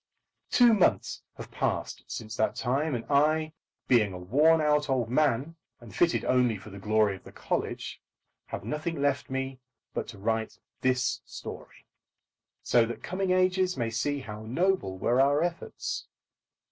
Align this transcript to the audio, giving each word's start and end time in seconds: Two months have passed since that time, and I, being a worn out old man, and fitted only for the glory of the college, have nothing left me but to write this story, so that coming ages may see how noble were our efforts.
Two 0.49 0.73
months 0.73 1.21
have 1.37 1.51
passed 1.51 2.01
since 2.07 2.35
that 2.35 2.55
time, 2.55 2.95
and 2.95 3.05
I, 3.07 3.53
being 3.87 4.13
a 4.13 4.17
worn 4.17 4.59
out 4.59 4.89
old 4.89 5.11
man, 5.11 5.57
and 5.79 5.95
fitted 5.95 6.25
only 6.25 6.57
for 6.57 6.71
the 6.71 6.79
glory 6.79 7.15
of 7.15 7.23
the 7.23 7.31
college, 7.31 8.01
have 8.47 8.63
nothing 8.63 8.99
left 8.99 9.29
me 9.29 9.59
but 9.93 10.07
to 10.07 10.17
write 10.17 10.57
this 10.81 11.21
story, 11.23 11.85
so 12.63 12.83
that 12.87 13.03
coming 13.03 13.29
ages 13.29 13.77
may 13.77 13.91
see 13.91 14.21
how 14.21 14.41
noble 14.43 14.97
were 14.97 15.21
our 15.21 15.43
efforts. 15.43 16.07